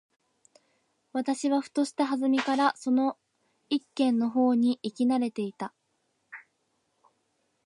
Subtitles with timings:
[1.13, 3.19] 私はふとした機会（はずみ）からその
[3.69, 5.75] 一軒の方に行き慣（な）れていた。